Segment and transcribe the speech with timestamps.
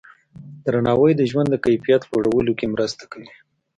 [0.65, 3.31] درناوی د ژوند د کیفیت لوړولو کې مرسته کوي.